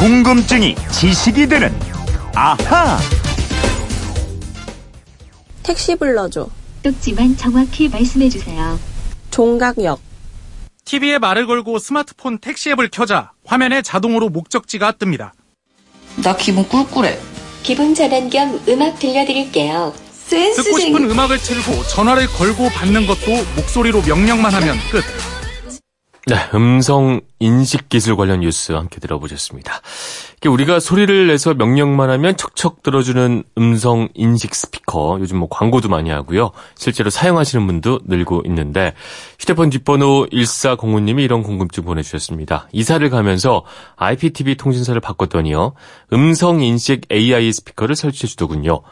궁금증이 0.00 0.76
지식이 0.90 1.46
되는 1.46 1.78
아하. 2.34 2.98
택시 5.62 5.94
불러줘. 5.94 6.48
똑지만 6.82 7.36
정확히 7.36 7.86
말씀해주세요. 7.86 8.80
종각역. 9.30 10.00
TV에 10.86 11.18
말을 11.18 11.46
걸고 11.46 11.78
스마트폰 11.78 12.38
택시 12.38 12.70
앱을 12.70 12.88
켜자 12.90 13.32
화면에 13.44 13.82
자동으로 13.82 14.30
목적지가 14.30 14.92
뜹니다. 14.92 15.32
나 16.24 16.34
기분 16.34 16.66
꿀꿀해. 16.66 17.18
기분 17.62 17.94
전환 17.94 18.30
겸 18.30 18.58
음악 18.68 18.98
들려드릴게요. 18.98 19.92
듣고 20.30 20.78
싶은 20.78 21.10
음악을 21.10 21.36
틀고 21.36 21.84
전화를 21.88 22.26
걸고 22.28 22.70
받는 22.70 23.06
것도 23.06 23.44
목소리로 23.54 24.00
명령만 24.00 24.54
하면 24.54 24.78
끝. 24.90 25.04
네, 26.30 26.36
음성 26.54 27.22
인식 27.40 27.88
기술 27.88 28.14
관련 28.14 28.42
뉴스 28.42 28.70
함께 28.70 29.00
들어보셨습니다. 29.00 29.80
우리가 30.46 30.78
소리를 30.78 31.26
내서 31.26 31.54
명령만 31.54 32.08
하면 32.08 32.36
척척 32.36 32.84
들어주는 32.84 33.42
음성 33.58 34.08
인식 34.14 34.54
스피커 34.54 35.18
요즘 35.18 35.38
뭐 35.38 35.48
광고도 35.50 35.88
많이 35.88 36.10
하고요. 36.10 36.52
실제로 36.76 37.10
사용하시는 37.10 37.66
분도 37.66 37.98
늘고 38.04 38.44
있는데 38.46 38.94
휴대폰 39.40 39.70
뒷번호 39.70 40.28
1405님이 40.30 41.24
이런 41.24 41.42
궁금증 41.42 41.82
보내주셨습니다. 41.82 42.68
이사를 42.70 43.10
가면서 43.10 43.64
IPTV 43.96 44.54
통신사를 44.54 45.00
바꿨더니요. 45.00 45.72
음성 46.12 46.60
인식 46.60 47.08
AI 47.10 47.52
스피커를 47.52 47.96
설치해 47.96 48.28
주더군요. 48.28 48.82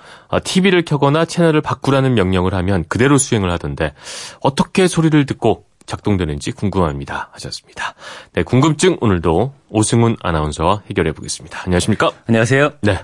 TV를 0.42 0.84
켜거나 0.84 1.24
채널을 1.24 1.60
바꾸라는 1.60 2.14
명령을 2.14 2.52
하면 2.52 2.84
그대로 2.88 3.16
수행을 3.16 3.48
하던데 3.52 3.94
어떻게 4.40 4.88
소리를 4.88 5.24
듣고 5.24 5.67
작동되는지 5.88 6.52
궁금합니다. 6.52 7.30
하셨습니다. 7.32 7.94
네, 8.34 8.42
궁금증 8.44 8.98
오늘도 9.00 9.52
오승훈 9.70 10.16
아나운서와 10.22 10.82
해결해 10.88 11.12
보겠습니다. 11.12 11.62
안녕하십니까? 11.64 12.10
안녕하세요. 12.28 12.72
네. 12.82 12.98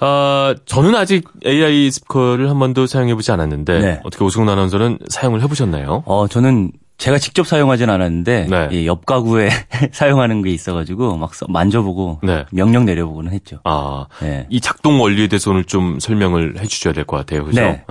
아, 0.00 0.54
저는 0.66 0.94
아직 0.96 1.28
AI 1.46 1.90
스피커를 1.90 2.50
한 2.50 2.58
번도 2.58 2.86
사용해 2.86 3.14
보지 3.14 3.30
않았는데 3.32 3.78
네. 3.78 4.00
어떻게 4.04 4.24
오승훈 4.24 4.48
아나운서는 4.48 4.98
사용을 5.08 5.42
해 5.42 5.46
보셨나요? 5.46 6.02
어, 6.06 6.26
저는 6.26 6.72
제가 6.98 7.18
직접 7.18 7.46
사용하진 7.46 7.88
않았는데 7.88 8.46
네. 8.50 8.68
예, 8.72 8.86
옆 8.86 9.06
가구에 9.06 9.48
사용하는 9.92 10.42
게 10.42 10.50
있어가지고 10.50 11.16
막 11.16 11.30
만져보고 11.48 12.20
네. 12.22 12.44
명령 12.50 12.84
내려보고는 12.84 13.32
했죠. 13.32 13.60
아, 13.64 14.06
네. 14.20 14.46
이 14.50 14.60
작동 14.60 15.00
원리에 15.00 15.28
대해서 15.28 15.50
오늘 15.50 15.64
좀 15.64 15.98
설명을 16.00 16.58
해주셔야 16.58 16.92
될 16.92 17.04
것 17.04 17.16
같아요, 17.18 17.44
그죠? 17.44 17.60
네. 17.60 17.84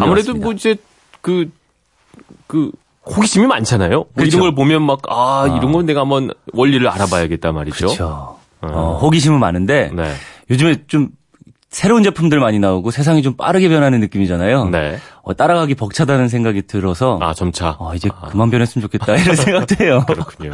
아무래도 0.00 0.34
뭐 0.34 0.52
이제 0.52 0.76
그그 1.22 1.50
그 2.46 2.70
호기심이 3.08 3.46
많잖아요. 3.46 3.90
뭐 3.90 4.06
그렇죠. 4.14 4.36
이런 4.36 4.40
걸 4.40 4.54
보면 4.54 4.82
막, 4.82 5.00
아, 5.08 5.42
아, 5.44 5.56
이런 5.56 5.72
건 5.72 5.86
내가 5.86 6.00
한번 6.02 6.30
원리를 6.52 6.86
알아봐야겠다 6.88 7.52
말이죠. 7.52 7.86
그렇죠. 7.86 8.38
어, 8.60 8.98
호기심은 9.02 9.38
많은데, 9.38 9.90
네. 9.94 10.12
요즘에 10.50 10.84
좀 10.86 11.08
새로운 11.70 12.02
제품들 12.02 12.40
많이 12.40 12.58
나오고 12.58 12.90
세상이 12.90 13.22
좀 13.22 13.34
빠르게 13.36 13.68
변하는 13.68 14.00
느낌이잖아요. 14.00 14.70
네. 14.70 14.98
어, 15.22 15.34
따라가기 15.34 15.74
벅차다는 15.74 16.28
생각이 16.28 16.62
들어서 16.62 17.18
아 17.20 17.34
점차 17.34 17.76
어, 17.78 17.94
이제 17.94 18.08
아. 18.20 18.28
그만 18.28 18.50
변했으면 18.50 18.82
좋겠다 18.82 19.16
이런 19.16 19.36
생각도 19.36 19.84
해요. 19.84 20.02
그렇군요. 20.06 20.50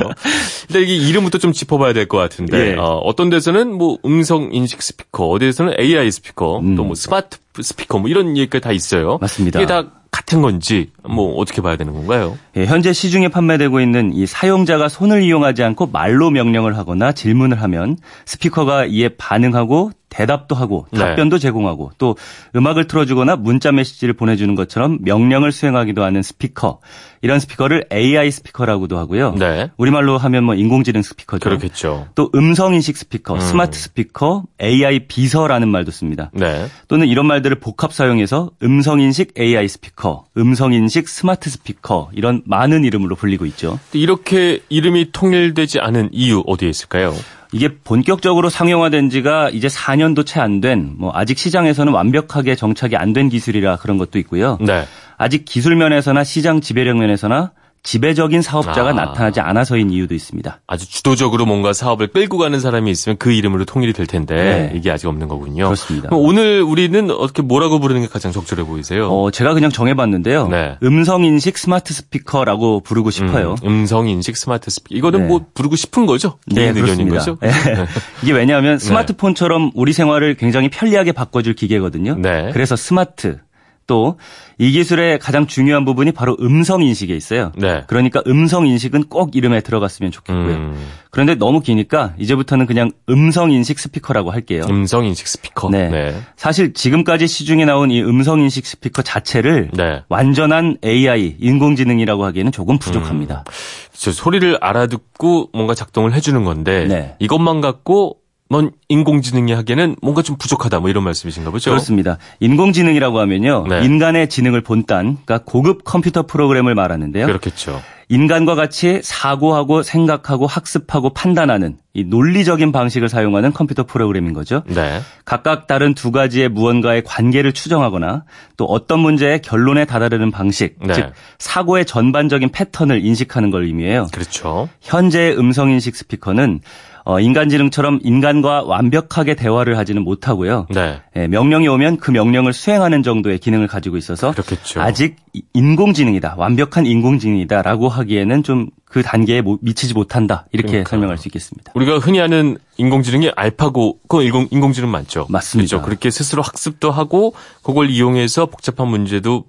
근데 0.67 0.83
이게 0.83 0.97
이름부터 0.97 1.39
좀 1.39 1.53
짚어봐야 1.53 1.93
될 1.93 2.09
것 2.09 2.19
같은데 2.19 2.73
예. 2.73 2.77
어떤 2.79 3.31
데서는 3.31 3.73
뭐 3.73 3.99
음성 4.05 4.51
인식 4.53 4.83
스피커, 4.83 5.29
어디에서는 5.29 5.75
AI 5.79 6.11
스피커, 6.11 6.59
음. 6.59 6.75
또뭐 6.77 6.95
스마트 6.97 7.39
스피커 7.63 7.99
뭐 8.01 8.11
이런 8.11 8.37
얘기가 8.37 8.59
다 8.59 8.73
있어요. 8.73 9.19
맞습니다. 9.21 9.61
이게 9.61 9.67
다 9.67 9.85
같은 10.11 10.43
건지 10.43 10.91
뭐 11.09 11.35
어떻게 11.37 11.61
봐야 11.63 11.77
되는 11.77 11.93
건가요? 11.93 12.37
예, 12.57 12.67
현재 12.67 12.93
시중에 12.93 13.29
판매되고 13.29 13.81
있는 13.81 14.13
이 14.13 14.27
사용자가 14.27 14.89
손을 14.89 15.23
이용하지 15.23 15.63
않고 15.63 15.87
말로 15.93 16.31
명령을 16.31 16.77
하거나 16.77 17.13
질문을 17.13 17.63
하면 17.63 17.97
스피커가 18.27 18.87
이에 18.87 19.09
반응하고 19.17 19.91
대답도 20.15 20.55
하고 20.55 20.87
네. 20.93 21.01
답변도 21.01 21.37
네. 21.37 21.43
제공하고 21.43 21.91
또 21.99 22.17
음악을 22.55 22.87
틀어주거나 22.87 23.35
문자 23.35 23.73
메시지를 23.73 24.15
보내주는 24.15 24.55
것처럼 24.55 24.99
명령을 25.01 25.51
수행하기도 25.51 26.05
하는 26.05 26.23
스피커 26.23 26.79
이런 27.21 27.41
스피커를 27.41 27.87
AI 27.93 28.31
스피커라고도 28.31 28.97
하고요. 28.97 29.35
네. 29.35 29.71
우리말로 29.77 30.17
하면 30.17 30.45
뭐 30.45 30.55
인공지능 30.55 31.03
스피커죠. 31.03 31.43
그렇겠죠. 31.43 32.09
또 32.15 32.31
음성 32.35 32.75
인식 32.75 32.97
스피커, 32.97 33.35
음. 33.35 33.41
스마트 33.41 33.79
스피커, 33.79 34.45
AI 34.63 35.07
비서라는 35.09 35.69
말도 35.69 35.91
씁니다. 35.91 36.31
네. 36.33 36.67
또는 36.87 37.09
이런 37.09 37.27
말들을 37.27 37.59
복합 37.59 37.93
사용해서 37.93 38.51
음성 38.63 39.01
인식 39.01 39.33
AI 39.39 39.67
스피커, 39.67 40.27
음성 40.37 40.73
인식 40.75 41.09
스마트 41.09 41.51
스피커 41.51 42.11
이런 42.13 42.43
많은 42.45 42.85
이름으로 42.85 43.17
불리고 43.17 43.47
있죠. 43.47 43.81
이렇게 43.95 44.61
이름이 44.69 45.11
통일되지 45.13 45.81
않은 45.81 46.11
이유 46.13 46.45
어디에 46.47 46.69
있을까요? 46.69 47.15
이게 47.55 47.69
본격적으로 47.85 48.51
상용화된 48.51 49.11
지가 49.11 49.51
이제 49.51 49.69
4년도 49.69 50.27
채 50.27 50.41
안 50.41 50.61
된, 50.61 50.95
뭐 50.99 51.13
아직 51.15 51.39
시장에서는 51.39 51.93
완벽하게 51.93 52.57
정착이 52.57 52.97
안 52.97 53.13
된 53.15 53.29
기술이라 53.29 53.77
그런 53.77 53.97
것도 53.97 54.19
있고요. 54.19 54.59
네. 54.61 54.85
아직 55.17 55.45
기술 55.45 55.77
면에서나 55.77 56.25
시장 56.25 56.61
지배력 56.61 56.97
면에서나 56.99 57.53
지배적인 57.85 58.41
사업자가 58.41 58.91
아. 58.91 58.93
나타나지 58.95 59.41
않아서인 59.41 59.91
이유도 59.91 60.15
있습니다. 60.15 60.61
아주 60.67 60.91
주도적으로 60.91 61.45
뭔가 61.45 61.75
사업을 61.75 62.09
끌고 62.09 62.39
가는 62.39 62.59
사람이 62.59 62.91
있으면 62.91 63.19
그 63.19 63.31
이름으로 63.31 63.67
통일이 63.67 63.93
될 63.93 64.07
텐데 64.07 64.35
네. 64.35 64.73
이게 64.75 64.91
아직 64.91 65.07
없는 65.07 65.29
거군요. 65.29 65.67
그렇습니다. 65.67 66.09
오늘 66.13 66.63
우리는 66.63 67.11
어떻게 67.11 67.43
뭐라고 67.43 67.79
부르는 67.81 68.01
게 68.01 68.09
가장 68.09 68.33
적절해 68.33 68.65
보이세요? 68.65 69.09
어, 69.11 69.31
제가 69.31 69.53
그냥 69.53 69.71
정해봤는데요. 69.71 70.49
네. 70.49 70.79
음성 70.83 71.25
인식 71.25 71.59
스마트 71.59 71.93
스피커라고 71.93 72.81
부르고 72.81 73.11
싶어요. 73.11 73.55
음성 73.67 74.09
인식 74.09 74.39
스마트 74.39 74.71
스피커 74.71 74.97
이거는 74.97 75.21
네. 75.21 75.27
뭐 75.27 75.45
부르고 75.53 75.77
싶은 75.77 76.07
거죠? 76.07 76.39
네, 76.47 76.69
의견인 76.69 77.11
거죠? 77.11 77.37
네. 77.43 77.51
이게 78.25 78.33
왜냐하면 78.33 78.79
네. 78.79 78.85
스마트폰처럼 78.85 79.73
우리 79.75 79.93
생활을 79.93 80.37
굉장히 80.37 80.71
편리하게 80.71 81.13
바꿔줄 81.13 81.55
기계거든요. 81.55 82.17
네. 82.19 82.49
그래서 82.55 82.77
스마트 82.77 83.41
또 83.87 84.17
이 84.59 84.71
기술의 84.71 85.19
가장 85.19 85.47
중요한 85.47 85.85
부분이 85.85 86.13
바로 86.13 86.37
음성 86.41 86.83
인식에 86.83 87.15
있어요. 87.15 87.53
네. 87.57 87.83
그러니까 87.89 88.23
음성 88.27 88.67
인식은 88.67 89.05
꼭 89.09 89.35
이름에 89.35 89.61
들어갔으면 89.61 90.13
좋겠고요. 90.13 90.55
음. 90.55 90.89
그런데 91.11 91.35
너무 91.35 91.61
기니까 91.61 92.15
이제부터는 92.19 92.67
그냥 92.67 92.91
음성 93.09 93.51
인식 93.51 93.79
스피커라고 93.79 94.31
할게요. 94.31 94.63
음성 94.69 95.05
인식 95.05 95.27
스피커. 95.27 95.71
네. 95.71 95.89
네. 95.89 96.15
사실 96.37 96.73
지금까지 96.73 97.27
시중에 97.27 97.65
나온 97.65 97.91
이 97.91 98.01
음성 98.03 98.41
인식 98.41 98.67
스피커 98.67 99.03
자체를 99.03 99.71
네. 99.73 100.03
완전한 100.09 100.77
AI 100.85 101.37
인공지능이라고 101.41 102.25
하기에는 102.25 102.53
조금 102.53 102.79
부족합니다. 102.79 103.45
음. 103.47 104.13
소리를 104.13 104.59
알아듣고 104.61 105.51
뭔가 105.53 105.75
작동을 105.75 106.15
해주는 106.15 106.45
건데 106.45 106.87
네. 106.87 107.17
이것만 107.19 107.61
갖고 107.61 108.19
넌 108.55 108.71
인공지능이 108.89 109.53
하기에는 109.53 109.97
뭔가 110.01 110.23
좀 110.23 110.37
부족하다 110.37 110.79
뭐 110.79 110.89
이런 110.89 111.03
말씀이신가 111.03 111.51
보죠? 111.51 111.71
그렇습니다. 111.71 112.19
인공지능이라고 112.39 113.19
하면요. 113.19 113.67
네. 113.69 113.85
인간의 113.85 114.29
지능을 114.29 114.61
본딴 114.61 115.19
그러니까 115.25 115.41
고급 115.45 115.83
컴퓨터 115.83 116.23
프로그램을 116.25 116.77
말하는데요. 116.77 117.27
그렇겠죠. 117.27 117.83
인간과 118.09 118.55
같이 118.55 119.01
사고하고 119.03 119.83
생각하고 119.83 120.47
학습하고 120.47 121.15
판단하는 121.15 121.79
이 121.95 122.05
논리적인 122.05 122.71
방식을 122.71 123.09
사용하는 123.09 123.53
컴퓨터 123.53 123.85
프로그램인 123.85 124.35
거죠. 124.35 124.63
네. 124.67 125.01
각각 125.25 125.67
다른 125.67 125.95
두 125.95 126.13
가지의 126.13 126.49
무언가의 126.51 127.03
관계를 127.03 127.53
추정하거나 127.53 128.25
또 128.57 128.67
어떤 128.67 129.01
문제의 129.01 129.43
결론에 129.43 129.85
다다르는 129.85 130.31
방식, 130.31 130.77
네. 130.81 130.93
즉 130.93 131.13
사고의 131.39 131.87
전반적인 131.87 132.51
패턴을 132.51 133.05
인식하는 133.05 133.51
걸 133.51 133.65
의미해요. 133.65 134.07
그렇죠. 134.13 134.69
현재의 134.83 135.37
음성 135.39 135.71
인식 135.71 135.97
스피커는 135.97 136.61
어, 137.05 137.21
인간지능처럼 137.21 138.01
인간과 138.03 138.63
완벽하게 138.63 139.35
대화를 139.35 139.77
하지는 139.77 140.03
못하고요. 140.03 140.67
네. 140.71 141.01
예, 141.17 141.27
명령이 141.27 141.69
오면 141.69 141.99
그 141.99 142.11
명령을 142.11 142.53
수행하는 142.53 143.03
정도의 143.03 143.39
기능을 143.39 143.67
가지고 143.67 143.97
있어서 143.97 144.33
그렇겠죠. 144.33 144.81
아직 144.81 145.17
인공지능이다, 145.53 146.37
완벽한 146.39 146.87
인공지능이다라고 146.87 147.89
하기에는 147.89 148.43
좀 148.43 148.69
그 148.95 149.03
단계에 149.03 149.43
미치지 149.61 149.93
못한다 149.93 150.47
이렇게 150.53 150.69
그러니까. 150.69 150.91
설명할 150.91 151.19
수 151.19 151.27
있겠습니다. 151.27 151.73
우리가 151.75 151.99
흔히 151.99 152.21
아는 152.21 152.59
인공지능이 152.77 153.33
알파고 153.35 153.99
그 154.07 154.23
인공 154.23 154.47
인공지능 154.53 154.89
맞죠? 154.89 155.27
맞습니다. 155.29 155.69
그렇죠. 155.69 155.85
그렇게 155.85 156.11
스스로 156.13 156.43
학습도 156.43 156.93
하고 156.93 157.35
그걸 157.65 157.91
이용해서 157.91 158.47
복잡한 158.47 158.87
문제도 158.87 159.47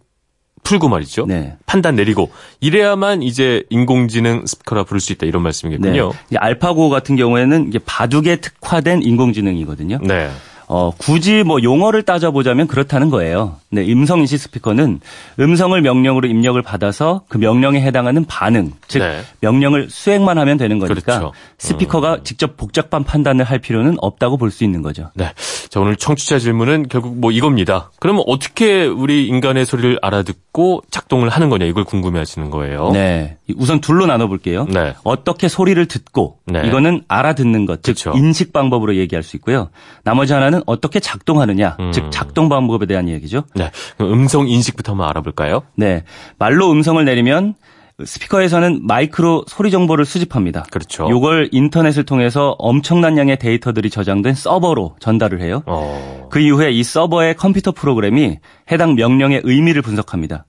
풀고 0.65 0.89
말이죠. 0.89 1.25
네. 1.27 1.56
판단 1.65 1.95
내리고 1.95 2.31
이래야만 2.59 3.23
이제 3.23 3.63
인공지능 3.69 4.45
스피커라 4.45 4.83
부를 4.83 5.00
수 5.00 5.13
있다 5.13 5.25
이런 5.25 5.44
말씀이겠군요. 5.44 6.12
네. 6.29 6.38
알파고 6.38 6.89
같은 6.89 7.15
경우에는 7.15 7.67
이게 7.69 7.79
바둑에 7.79 8.38
특화된 8.38 9.03
인공지능이거든요. 9.03 10.00
네. 10.01 10.29
어, 10.67 10.91
굳이 10.97 11.44
뭐 11.44 11.62
용어를 11.62 12.03
따져보자면 12.03 12.67
그렇다는 12.67 13.12
거예요. 13.12 13.57
네, 13.75 13.92
음성 13.92 14.19
인식 14.19 14.39
스피커는 14.39 15.00
음성을 15.39 15.80
명령으로 15.80 16.27
입력을 16.27 16.60
받아서 16.62 17.22
그 17.27 17.38
명령에 17.38 17.81
해당하는 17.81 18.25
반응, 18.25 18.72
즉 18.88 19.00
네. 19.00 19.22
명령을 19.42 19.89
수행만 19.89 20.38
하면 20.39 20.57
되는 20.57 20.80
거니까 20.80 21.19
그렇죠. 21.19 21.31
스피커가 21.60 22.19
직접 22.24 22.57
복잡한 22.57 23.04
판단을 23.04 23.45
할 23.45 23.60
필요는 23.60 23.98
없다고 24.00 24.38
볼 24.38 24.56
수 24.56 24.63
있는 24.63 24.81
거죠. 24.81 25.12
네. 25.16 25.33
자, 25.69 25.80
오늘 25.81 25.98
청취자 25.98 26.39
질문은 26.39 26.88
결국 26.88 27.18
뭐 27.18 27.31
이겁니다. 27.31 27.92
그러면 28.00 28.24
어떻게 28.25 28.86
우리 28.86 29.27
인간의 29.27 29.66
소리를 29.66 30.00
알아듣고 30.01 30.83
작동을 30.89 31.27
하는 31.27 31.50
거냐, 31.50 31.66
이걸 31.66 31.83
궁금해 31.83 32.19
하시는 32.19 32.50
거예요. 32.50 32.92
네. 32.92 33.38
우선 33.57 33.81
둘로 33.81 34.06
나눠 34.06 34.27
볼게요. 34.27 34.66
네. 34.69 34.94
어떻게 35.04 35.50
소리를 35.50 35.86
듣고, 35.88 36.38
네. 36.45 36.66
이거는 36.66 37.04
알아듣는 37.10 37.66
것, 37.66 37.83
즉, 37.83 37.94
그쵸. 37.94 38.13
인식 38.16 38.54
방법으로 38.54 38.95
얘기할 38.95 39.24
수 39.24 39.36
있고요. 39.36 39.69
나머지 40.04 40.31
하나는 40.33 40.62
어떻게 40.66 41.01
작동하느냐, 41.01 41.75
음. 41.80 41.92
즉, 41.92 42.10
작동 42.12 42.48
방법에 42.48 42.86
대한 42.86 43.10
얘기죠. 43.10 43.44
네. 43.56 43.64
그럼 43.97 44.13
음성 44.13 44.47
인식부터 44.47 44.94
한번 44.94 45.09
알아볼까요? 45.09 45.63
네. 45.75 46.03
말로 46.38 46.71
음성을 46.71 47.03
내리면 47.03 47.56
스피커에서는 48.03 48.81
마이크로 48.85 49.45
소리 49.47 49.71
정보를 49.71 50.06
수집합니다. 50.06 50.65
그렇죠. 50.69 51.07
요걸 51.09 51.50
인터넷을 51.51 52.03
통해서 52.03 52.56
엄청난 52.59 53.17
양의 53.17 53.39
데이터들이 53.39 53.89
저장된 53.89 54.33
서버로 54.33 54.97
전달을 55.00 55.41
해요. 55.41 55.63
어. 55.65 56.27
그 56.29 56.39
이후에 56.39 56.71
이 56.71 56.83
서버의 56.83 57.35
컴퓨터 57.35 57.71
프로그램이 57.71 58.39
해당 58.69 58.95
명령의 58.95 59.41
의미를 59.45 59.81
분석합니다. 59.81 60.45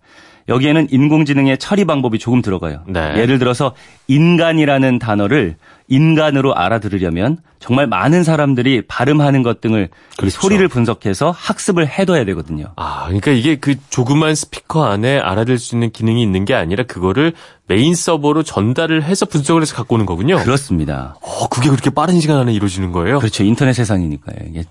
여기에는 0.48 0.88
인공지능의 0.90 1.58
처리 1.58 1.84
방법이 1.84 2.18
조금 2.18 2.40
들어가요. 2.42 2.82
네. 2.86 3.14
예를 3.16 3.38
들어서 3.38 3.74
인간이라는 4.06 4.98
단어를 4.98 5.56
인간으로 5.88 6.54
알아들으려면 6.54 7.38
정말 7.58 7.86
많은 7.86 8.22
사람들이 8.22 8.82
발음하는 8.86 9.42
것 9.42 9.60
등을 9.60 9.88
이 9.92 10.16
그렇죠. 10.16 10.40
소리를 10.40 10.66
분석해서 10.68 11.30
학습을 11.30 11.88
해둬야 11.88 12.24
되거든요. 12.26 12.66
아, 12.76 13.04
그러니까 13.06 13.32
이게 13.32 13.56
그 13.56 13.74
조그만 13.88 14.34
스피커 14.34 14.84
안에 14.84 15.18
알아들을 15.18 15.58
수 15.58 15.74
있는 15.74 15.90
기능이 15.90 16.22
있는 16.22 16.44
게 16.44 16.54
아니라 16.54 16.84
그거를 16.84 17.32
메인 17.66 17.94
서버로 17.94 18.42
전달을 18.42 19.02
해서 19.02 19.26
분석을 19.26 19.62
해서 19.62 19.74
갖고 19.74 19.96
오는 19.96 20.06
거군요. 20.06 20.36
그렇습니다. 20.36 21.16
어, 21.22 21.48
그게 21.48 21.68
그렇게 21.70 21.90
빠른 21.90 22.20
시간 22.20 22.38
안에 22.38 22.52
이루어지는 22.52 22.92
거예요? 22.92 23.18
그렇죠. 23.18 23.42
인터넷 23.42 23.72
세상이니까요. 23.72 24.36
이게 24.50 24.62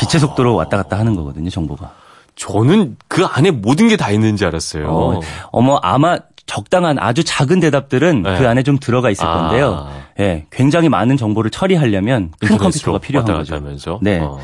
빛의 0.00 0.20
속도로 0.20 0.54
왔다 0.54 0.76
갔다 0.76 0.98
하는 0.98 1.14
거거든요, 1.14 1.50
정보가. 1.50 1.92
저는 2.36 2.96
그 3.08 3.24
안에 3.24 3.50
모든 3.50 3.88
게 3.88 3.96
다 3.96 4.10
있는 4.10 4.36
줄 4.36 4.48
알았어요. 4.48 4.86
어, 4.88 5.20
어머 5.52 5.76
아마 5.82 6.18
적당한 6.46 6.98
아주 6.98 7.24
작은 7.24 7.60
대답들은 7.60 8.22
네. 8.22 8.38
그 8.38 8.46
안에 8.48 8.62
좀 8.62 8.78
들어가 8.78 9.10
있을 9.10 9.24
아. 9.24 9.34
건데요. 9.48 9.88
예, 10.20 10.44
굉장히 10.50 10.88
많은 10.88 11.16
정보를 11.16 11.50
처리하려면 11.50 12.32
큰 12.40 12.58
컴퓨터가 12.58 12.98
필요한 12.98 13.26
거죠. 13.26 13.54
하면서. 13.54 13.98
네. 14.02 14.18
어. 14.20 14.38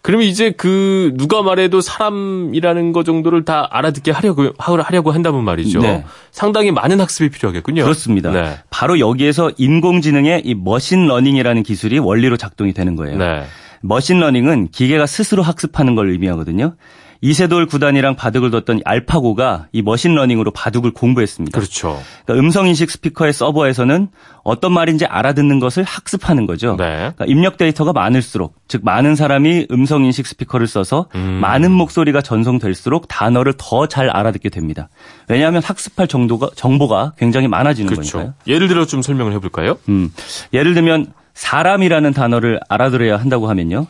그러면 0.00 0.26
이제 0.26 0.50
그 0.50 1.12
누가 1.16 1.42
말해도 1.42 1.80
사람이라는 1.80 2.92
거 2.92 3.04
정도를 3.04 3.44
다 3.44 3.68
알아듣게 3.70 4.10
하려고 4.10 4.50
하려고 4.58 5.12
한다면 5.12 5.44
말이죠. 5.44 5.80
네. 5.80 6.04
상당히 6.30 6.70
많은 6.72 7.00
학습이 7.00 7.30
필요하겠군요. 7.30 7.82
그렇습니다. 7.82 8.30
네. 8.30 8.58
바로 8.70 8.98
여기에서 8.98 9.50
인공지능의 9.56 10.42
이 10.44 10.54
machine 10.54 10.88
learning이라는 10.88 11.62
기술이 11.62 11.98
원리로 11.98 12.36
작동이 12.36 12.72
되는 12.72 12.96
거예요. 12.96 13.16
네. 13.18 13.44
machine 13.82 14.15
learning은 14.15 14.68
기계가 14.72 15.06
스스로 15.06 15.42
학습하는 15.42 15.94
걸 15.94 16.10
의미하거든요. 16.10 16.74
이세돌 17.20 17.66
구단이랑 17.66 18.16
바둑을 18.16 18.50
뒀던 18.50 18.80
알파고가 18.84 19.68
이 19.72 19.80
machine 19.82 20.07
learning으로 20.07 20.50
바둑을 20.50 20.90
공부했습니다. 20.92 21.56
그렇죠. 21.56 21.98
그러니까 22.26 22.44
음성인식 22.44 22.90
스피커의 22.90 23.32
서버에서는 23.32 24.08
어떤 24.42 24.72
말인지 24.72 25.06
알아듣는 25.06 25.60
것을 25.60 25.84
학습하는 25.84 26.46
거죠. 26.46 26.76
네. 26.76 26.84
그러니까 26.94 27.24
입력 27.26 27.56
데이터가 27.56 27.94
많을수록, 27.94 28.56
즉 28.68 28.84
많은 28.84 29.14
사람이 29.16 29.68
음성인식 29.70 30.26
스피커를 30.26 30.66
써서 30.66 31.06
음. 31.14 31.38
많은 31.40 31.70
목소리가 31.72 32.20
전송될수록 32.20 33.08
단어를 33.08 33.54
더 33.56 33.86
잘 33.86 34.10
알아듣게 34.10 34.48
됩니다. 34.48 34.88
왜냐하면 35.28 35.62
학습할 35.62 36.08
정도가 36.08 36.50
정보가 36.56 37.12
굉장히 37.16 37.48
많아지는 37.48 37.90
그렇죠. 37.92 38.18
거니까요. 38.18 38.34
예를 38.46 38.66
들어 38.66 38.86
좀 38.86 39.02
설명을 39.02 39.32
해볼까요? 39.34 39.78
음, 39.88 40.10
예를 40.52 40.74
들면 40.74 41.12
사람이라는 41.34 42.12
단어를 42.12 42.60
알아들어야 42.68 43.16
한다고 43.18 43.48
하면요. 43.48 43.86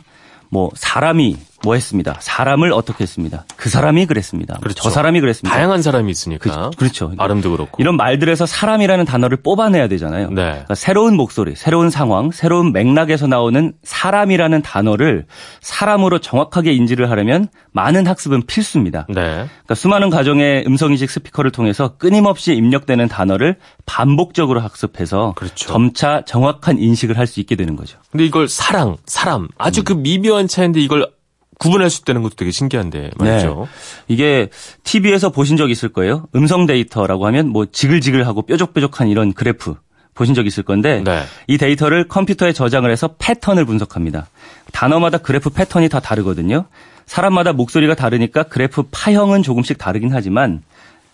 뭐 0.49 0.69
사람이 0.75 1.37
뭐 1.65 1.73
했습니다. 1.75 2.15
사람을 2.21 2.71
어떻게 2.71 3.03
했습니다. 3.03 3.43
그 3.57 3.69
사람이 3.69 4.05
그랬습니다. 4.05 4.57
그렇죠. 4.61 4.83
저 4.83 4.89
사람이 4.89 5.19
그랬습니다. 5.19 5.53
다양한 5.53 5.81
사람이 5.81 6.09
있으니까. 6.09 6.71
그, 6.77 6.83
렇죠 6.85 7.11
발음도 7.17 7.51
그렇고. 7.51 7.75
이런 7.79 7.97
말들에서 7.97 8.45
사람이라는 8.45 9.03
단어를 9.03 9.37
뽑아내야 9.37 9.87
되잖아요. 9.89 10.29
네. 10.29 10.43
그러니까 10.43 10.75
새로운 10.75 11.17
목소리, 11.17 11.55
새로운 11.55 11.89
상황, 11.89 12.31
새로운 12.31 12.71
맥락에서 12.71 13.27
나오는 13.27 13.73
사람이라는 13.83 14.61
단어를 14.61 15.25
사람으로 15.61 16.19
정확하게 16.19 16.71
인지를 16.73 17.09
하려면 17.09 17.47
많은 17.73 18.07
학습은 18.07 18.43
필수입니다. 18.45 19.07
네. 19.09 19.15
그러니까 19.15 19.75
수많은 19.75 20.09
가정의 20.09 20.63
음성인식 20.65 21.09
스피커를 21.09 21.51
통해서 21.51 21.97
끊임없이 21.97 22.53
입력되는 22.53 23.07
단어를 23.09 23.57
반복적으로 23.85 24.61
학습해서 24.61 25.33
그렇죠. 25.35 25.67
점차 25.67 26.23
정확한 26.25 26.79
인식을 26.79 27.17
할 27.17 27.25
수 27.25 27.39
있게 27.39 27.55
되는 27.55 27.75
거죠. 27.75 27.97
근데 28.11 28.23
이걸 28.23 28.47
사랑, 28.47 28.97
사람 29.07 29.47
아주 29.57 29.83
그 29.83 29.93
미묘한 29.93 30.47
차이인데 30.47 30.79
이걸 30.79 31.09
구분할 31.57 31.89
수 31.89 32.01
있다는 32.01 32.21
것도 32.23 32.35
되게 32.35 32.51
신기한데 32.51 33.11
말이죠. 33.17 33.67
이게 34.07 34.49
TV에서 34.83 35.29
보신 35.29 35.57
적 35.57 35.69
있을 35.69 35.89
거예요. 35.89 36.27
음성 36.35 36.65
데이터라고 36.65 37.25
하면 37.27 37.49
뭐 37.49 37.65
지글지글하고 37.65 38.43
뾰족뾰족한 38.43 39.07
이런 39.07 39.33
그래프 39.33 39.75
보신 40.13 40.33
적 40.33 40.47
있을 40.47 40.63
건데 40.63 41.01
네. 41.03 41.23
이 41.47 41.57
데이터를 41.57 42.07
컴퓨터에 42.07 42.53
저장을 42.53 42.89
해서 42.89 43.15
패턴을 43.19 43.65
분석합니다. 43.65 44.27
단어마다 44.71 45.17
그래프 45.17 45.49
패턴이 45.49 45.89
다 45.89 45.99
다르거든요. 45.99 46.65
사람마다 47.05 47.53
목소리가 47.53 47.95
다르니까 47.95 48.43
그래프 48.43 48.83
파형은 48.91 49.43
조금씩 49.43 49.77
다르긴 49.77 50.11
하지만 50.13 50.63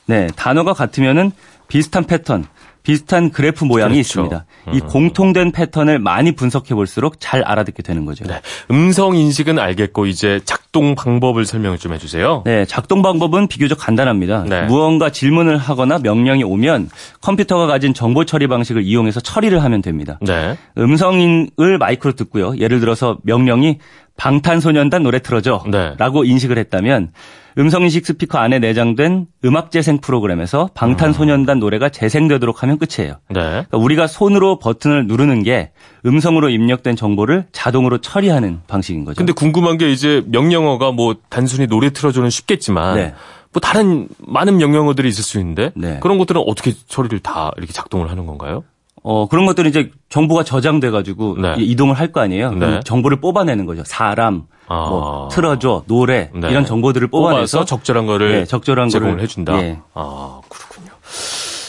네, 0.05 0.27
단어가 0.35 0.73
같으면은 0.73 1.31
비슷한 1.67 2.05
패턴, 2.05 2.45
비슷한 2.83 3.31
그래프 3.31 3.63
모양이 3.63 3.93
그렇죠. 3.93 3.99
있습니다. 3.99 4.45
이 4.73 4.79
공통된 4.79 5.51
패턴을 5.51 5.99
많이 5.99 6.31
분석해 6.33 6.73
볼수록 6.73 7.15
잘 7.19 7.43
알아듣게 7.43 7.83
되는 7.83 8.05
거죠. 8.05 8.25
네. 8.25 8.41
음성 8.71 9.15
인식은 9.15 9.59
알겠고 9.59 10.05
이제 10.07 10.39
작동 10.45 10.95
방법을 10.95 11.45
설명을 11.45 11.77
좀 11.77 11.93
해주세요. 11.93 12.43
네, 12.45 12.65
작동 12.65 13.01
방법은 13.01 13.47
비교적 13.47 13.77
간단합니다. 13.77 14.45
네. 14.47 14.63
무언가 14.63 15.09
질문을 15.09 15.57
하거나 15.57 15.99
명령이 15.99 16.43
오면 16.43 16.89
컴퓨터가 17.21 17.67
가진 17.67 17.93
정보 17.93 18.25
처리 18.25 18.47
방식을 18.47 18.83
이용해서 18.83 19.19
처리를 19.19 19.63
하면 19.63 19.81
됩니다. 19.81 20.17
네. 20.21 20.57
음성을 20.77 21.77
마이크로 21.79 22.13
듣고요. 22.13 22.57
예를 22.57 22.79
들어서 22.79 23.17
명령이 23.23 23.79
방탄소년단 24.21 25.01
노래 25.01 25.17
틀어줘 25.17 25.63
네. 25.71 25.95
라고 25.97 26.23
인식을 26.23 26.59
했다면 26.59 27.11
음성인식 27.57 28.05
스피커 28.05 28.37
안에 28.37 28.59
내장된 28.59 29.25
음악 29.45 29.71
재생 29.71 29.97
프로그램에서 29.97 30.69
방탄소년단 30.75 31.57
노래가 31.57 31.89
재생되도록 31.89 32.61
하면 32.61 32.77
끝이에요. 32.77 33.15
네. 33.29 33.41
그러니까 33.41 33.77
우리가 33.79 34.05
손으로 34.05 34.59
버튼을 34.59 35.07
누르는 35.07 35.41
게 35.41 35.71
음성으로 36.05 36.49
입력된 36.49 36.95
정보를 36.95 37.47
자동으로 37.51 37.97
처리하는 37.97 38.61
방식인 38.67 39.05
거죠. 39.05 39.17
근데 39.17 39.33
궁금한 39.33 39.79
게 39.79 39.91
이제 39.91 40.21
명령어가 40.27 40.91
뭐 40.91 41.15
단순히 41.29 41.65
노래 41.65 41.89
틀어줘는 41.89 42.29
쉽겠지만 42.29 42.95
네. 42.97 43.15
뭐 43.53 43.59
다른 43.59 44.07
많은 44.19 44.57
명령어들이 44.57 45.09
있을 45.09 45.23
수 45.23 45.39
있는데 45.39 45.71
네. 45.75 45.97
그런 45.99 46.19
것들은 46.19 46.43
어떻게 46.45 46.73
처리를 46.87 47.19
다 47.19 47.51
이렇게 47.57 47.73
작동을 47.73 48.11
하는 48.11 48.27
건가요? 48.27 48.63
어, 49.03 49.27
그런 49.27 49.45
것들은 49.47 49.69
이제 49.69 49.89
정보가 50.09 50.43
저장돼가지고 50.43 51.37
네. 51.41 51.55
이- 51.57 51.71
이동을 51.71 51.95
할 51.95 52.11
거 52.11 52.21
아니에요. 52.21 52.51
네. 52.51 52.79
정보를 52.85 53.19
뽑아내는 53.21 53.65
거죠. 53.65 53.83
사람, 53.85 54.43
아. 54.67 54.87
뭐 54.89 55.29
틀어줘, 55.31 55.83
노래 55.87 56.29
네. 56.35 56.49
이런 56.49 56.65
정보들을 56.65 57.07
뽑아내서 57.07 57.65
적절한 57.65 58.05
거를 58.05 58.31
네, 58.31 58.45
적절한 58.45 58.89
제공을 58.89 59.15
거를- 59.17 59.21
해준다. 59.21 59.61
예. 59.63 59.79
아 59.93 60.39
그렇군요. 60.49 60.91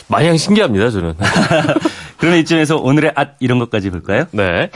마냥 0.08 0.36
신기합니다 0.36 0.90
저는. 0.90 1.14
그러면 2.18 2.40
이쯤에서 2.40 2.76
오늘의 2.76 3.12
앗 3.14 3.30
이런 3.40 3.58
것까지 3.58 3.90
볼까요? 3.90 4.26
네. 4.32 4.70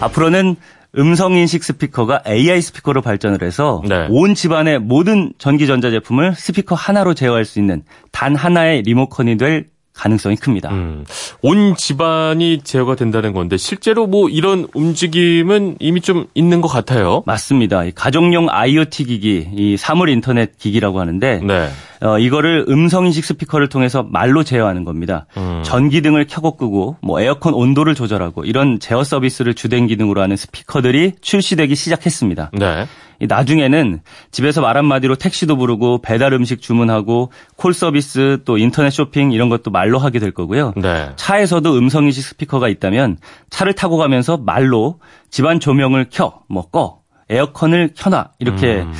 앞으로는 0.00 0.56
음성 0.96 1.34
인식 1.34 1.64
스피커가 1.64 2.22
AI 2.26 2.62
스피커로 2.62 3.02
발전을 3.02 3.42
해서 3.42 3.82
네. 3.86 4.06
온 4.10 4.34
집안의 4.34 4.78
모든 4.78 5.32
전기 5.38 5.66
전자 5.66 5.90
제품을 5.90 6.34
스피커 6.34 6.74
하나로 6.74 7.14
제어할 7.14 7.44
수 7.44 7.58
있는 7.58 7.82
단 8.12 8.34
하나의 8.36 8.82
리모컨이 8.82 9.36
될 9.36 9.66
가능성이 9.98 10.36
큽니다. 10.36 10.70
음, 10.70 11.04
온 11.42 11.74
집안이 11.76 12.60
제어가 12.62 12.94
된다는 12.94 13.32
건데 13.32 13.56
실제로 13.56 14.06
뭐 14.06 14.28
이런 14.28 14.68
움직임은 14.72 15.76
이미 15.80 16.00
좀 16.00 16.26
있는 16.34 16.60
것 16.60 16.68
같아요. 16.68 17.22
맞습니다. 17.26 17.84
이 17.84 17.92
가정용 17.92 18.48
IoT 18.48 19.04
기기, 19.04 19.48
이 19.52 19.76
사물 19.76 20.08
인터넷 20.08 20.56
기기라고 20.56 21.00
하는데 21.00 21.40
네. 21.42 21.68
어, 22.00 22.18
이거를 22.18 22.66
음성 22.68 23.06
인식 23.06 23.24
스피커를 23.24 23.68
통해서 23.68 24.04
말로 24.08 24.44
제어하는 24.44 24.84
겁니다. 24.84 25.26
음. 25.36 25.62
전기 25.64 26.00
등을 26.00 26.26
켜고 26.28 26.56
끄고 26.56 26.96
뭐 27.02 27.20
에어컨 27.20 27.54
온도를 27.54 27.96
조절하고 27.96 28.44
이런 28.44 28.78
제어 28.78 29.02
서비스를 29.02 29.54
주된 29.54 29.88
기능으로 29.88 30.22
하는 30.22 30.36
스피커들이 30.36 31.14
출시되기 31.20 31.74
시작했습니다. 31.74 32.52
네. 32.52 32.86
이 33.20 33.26
나중에는 33.26 34.00
집에서 34.30 34.60
말 34.60 34.76
한마디로 34.76 35.16
택시도 35.16 35.56
부르고 35.56 36.02
배달 36.02 36.32
음식 36.32 36.60
주문하고 36.60 37.32
콜 37.56 37.74
서비스 37.74 38.38
또 38.44 38.58
인터넷 38.58 38.90
쇼핑 38.90 39.32
이런 39.32 39.48
것도 39.48 39.70
말로 39.70 39.98
하게 39.98 40.18
될 40.18 40.30
거고요. 40.30 40.74
네. 40.76 41.10
차에서도 41.16 41.76
음성 41.76 42.04
인식 42.04 42.22
스피커가 42.22 42.68
있다면 42.68 43.18
차를 43.50 43.74
타고 43.74 43.96
가면서 43.96 44.36
말로 44.36 45.00
집안 45.30 45.60
조명을 45.60 46.06
켜, 46.10 46.42
뭐 46.48 46.68
꺼, 46.70 47.00
에어컨을 47.28 47.90
켜놔 47.96 48.30
이렇게 48.38 48.82
음. 48.82 48.92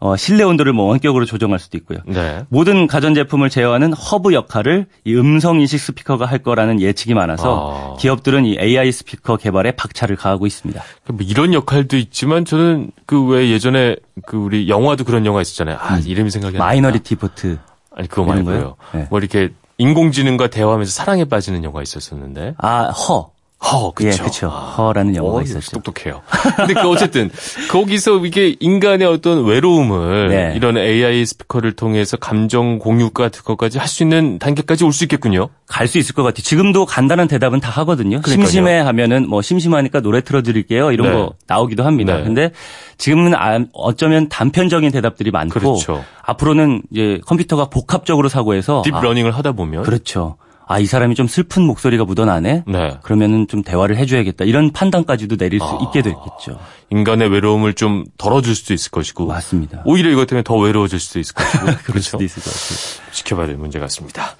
어, 0.00 0.16
실내 0.16 0.42
온도를 0.44 0.72
뭐 0.72 0.86
원격으로 0.86 1.24
조정할 1.24 1.58
수도 1.58 1.76
있고요. 1.78 1.98
네. 2.06 2.44
모든 2.48 2.86
가전제품을 2.86 3.50
제어하는 3.50 3.92
허브 3.92 4.32
역할을 4.32 4.86
이 5.04 5.14
음성 5.14 5.60
인식 5.60 5.78
스피커가 5.78 6.26
할 6.26 6.38
거라는 6.38 6.80
예측이 6.80 7.14
많아서 7.14 7.94
아. 7.94 7.96
기업들은 7.98 8.44
이 8.44 8.56
AI 8.60 8.90
스피커 8.92 9.36
개발에 9.36 9.72
박차를 9.72 10.16
가하고 10.16 10.46
있습니다. 10.46 10.82
뭐 11.08 11.18
이런 11.22 11.52
역할도 11.54 11.96
있지만 11.96 12.44
저는 12.44 12.90
그 13.06 13.28
왜 13.28 13.50
예전에 13.50 13.96
그 14.26 14.36
우리 14.36 14.68
영화도 14.68 15.04
그런 15.04 15.26
영화 15.26 15.42
있었잖아요. 15.42 15.76
아, 15.80 15.98
이름이 15.98 16.30
생각이 16.30 16.56
안 16.56 16.58
나. 16.60 16.64
마이너리티 16.66 17.16
리포트. 17.16 17.58
아니 17.94 18.08
그거 18.08 18.24
말고요. 18.24 18.76
네. 18.94 19.06
뭐 19.10 19.18
이렇게 19.18 19.50
인공지능과 19.78 20.48
대화하면서 20.48 20.90
사랑에 20.90 21.24
빠지는 21.24 21.64
영화 21.64 21.82
있었었는데. 21.82 22.54
아, 22.58 22.84
허. 22.90 23.30
허, 23.60 23.90
그쵸. 23.90 24.08
예, 24.08 24.12
그쵸. 24.24 24.48
Her라는 24.48 25.16
영화가 25.16 25.38
어, 25.38 25.42
있었죠. 25.42 25.80
똑똑해요. 25.80 26.22
근데 26.56 26.74
그 26.74 26.88
어쨌든 26.88 27.28
거기서 27.70 28.24
이게 28.24 28.54
인간의 28.60 29.06
어떤 29.06 29.44
외로움을 29.44 30.28
네. 30.28 30.52
이런 30.54 30.78
AI 30.78 31.26
스피커를 31.26 31.72
통해서 31.72 32.16
감정 32.16 32.78
공유 32.78 33.10
같은 33.10 33.42
것까지 33.42 33.78
할 33.78 33.88
수 33.88 34.04
있는 34.04 34.38
단계까지 34.38 34.84
올 34.84 34.92
수 34.92 35.02
있겠군요. 35.04 35.48
갈 35.66 35.88
수 35.88 35.98
있을 35.98 36.14
것 36.14 36.22
같아요. 36.22 36.42
지금도 36.44 36.86
간단한 36.86 37.26
대답은 37.26 37.58
다 37.58 37.70
하거든요. 37.80 38.20
그러니까요. 38.22 38.46
심심해 38.46 38.78
하면은 38.78 39.28
뭐 39.28 39.42
심심하니까 39.42 40.00
노래 40.02 40.20
틀어드릴게요. 40.22 40.92
이런 40.92 41.08
네. 41.08 41.12
거 41.14 41.32
나오기도 41.48 41.84
합니다. 41.84 42.16
네. 42.18 42.22
근데 42.24 42.52
지금은 42.96 43.34
아- 43.34 43.58
어쩌면 43.72 44.28
단편적인 44.28 44.92
대답들이 44.92 45.30
많고 45.32 45.58
그렇죠. 45.58 46.04
앞으로는 46.22 46.82
이제 46.92 47.20
컴퓨터가 47.26 47.70
복합적으로 47.70 48.28
사고해서 48.28 48.82
deep 48.84 48.94
아, 48.94 49.00
learning을 49.00 49.32
하다 49.32 49.52
보면 49.52 49.82
그렇죠. 49.82 50.36
아, 50.68 50.78
이 50.78 50.84
사람이 50.86 51.14
좀 51.14 51.26
슬픈 51.26 51.62
목소리가 51.62 52.04
묻어나네. 52.04 52.64
네. 52.66 52.98
그러면은 53.02 53.48
좀 53.48 53.62
대화를 53.62 53.96
해줘야겠다. 53.96 54.44
이런 54.44 54.70
판단까지도 54.70 55.36
내릴 55.36 55.60
수 55.60 55.64
아. 55.64 55.78
있게 55.82 56.02
되겠죠. 56.02 56.60
인간의 56.90 57.30
외로움을 57.30 57.72
좀 57.72 58.04
덜어줄 58.18 58.54
수도 58.54 58.74
있을 58.74 58.90
것이고 58.90 59.26
맞습니다. 59.26 59.82
오히려 59.86 60.10
이것 60.10 60.26
때문에 60.26 60.42
더 60.42 60.56
외로워질 60.56 61.00
수도 61.00 61.18
있을 61.18 61.34
것이고 61.34 61.58
그럴 61.64 61.76
그렇죠. 61.78 62.00
수도 62.02 62.24
있을 62.24 62.42
것 62.42 62.50
같아요. 62.52 63.12
지켜봐야 63.12 63.46
될 63.46 63.56
문제 63.56 63.78
같습니다. 63.78 64.36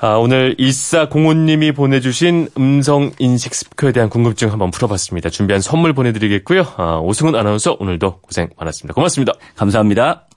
아, 0.00 0.16
오늘 0.16 0.54
1405님이 0.58 1.74
보내주신 1.74 2.48
음성 2.58 3.12
인식 3.18 3.54
스피커에 3.54 3.92
대한 3.92 4.10
궁금증 4.10 4.52
한번 4.52 4.70
풀어봤습니다. 4.70 5.30
준비한 5.30 5.62
선물 5.62 5.94
보내드리겠고요. 5.94 6.66
아, 6.76 6.98
오승훈 6.98 7.34
아나운서 7.34 7.78
오늘도 7.80 8.20
고생 8.20 8.50
많았습니다. 8.58 8.92
고맙습니다. 8.92 9.32
감사합니다. 9.56 10.26